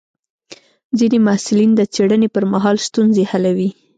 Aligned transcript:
ځینې 0.97 1.17
محصلین 1.27 1.71
د 1.75 1.81
څېړنې 1.93 2.29
پر 2.35 2.43
مهال 2.53 2.75
ستونزې 2.87 3.23
حلوي. 3.31 3.69